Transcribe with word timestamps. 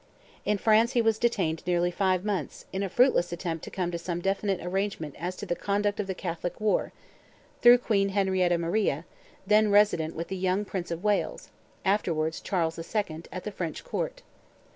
In 0.45 0.57
France 0.57 0.93
he 0.93 1.01
was 1.03 1.19
detained 1.19 1.61
nearly 1.67 1.91
five 1.91 2.25
months, 2.25 2.65
in 2.73 2.81
a 2.81 2.89
fruitless 2.89 3.31
attempt 3.31 3.63
to 3.65 3.69
come 3.69 3.91
to 3.91 3.99
some 3.99 4.19
definite 4.19 4.59
arrangement 4.59 5.13
as 5.19 5.35
to 5.35 5.45
the 5.45 5.55
conduct 5.55 5.99
of 5.99 6.07
the 6.07 6.15
Catholic 6.15 6.59
war, 6.59 6.91
through 7.61 7.77
Queen 7.77 8.09
Henrietta 8.09 8.57
Maria, 8.57 9.05
then 9.45 9.69
resident 9.69 10.15
with 10.15 10.29
the 10.29 10.35
young 10.37 10.65
Prince 10.65 10.89
of 10.89 11.03
Wales—afterwards 11.03 12.41
Charles 12.41 12.79
II.—at 12.79 13.43
the 13.43 13.51
French 13.51 13.83
court. 13.83 14.23